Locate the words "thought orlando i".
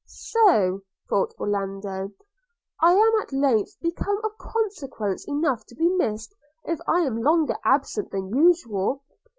1.07-2.93